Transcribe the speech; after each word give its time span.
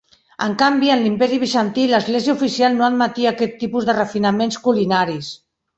En 0.45 0.53
canvi 0.61 0.89
en 0.93 1.03
l'imperi 1.07 1.37
Bizantí 1.43 1.85
l'església 1.91 2.35
oficial 2.41 2.75
no 2.81 2.89
admetia 2.89 3.35
aquest 3.37 3.57
tipus 3.67 3.91
de 3.91 3.97
refinaments 4.03 4.63
culinaris. 4.67 5.33